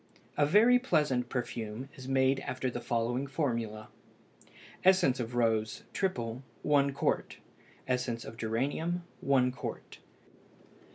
[0.35, 3.89] A very pleasant perfume is made after the following formula:
[4.83, 7.35] Essence of rose (triple) 1 qt.
[7.87, 9.97] Essence of geranium 1 qt.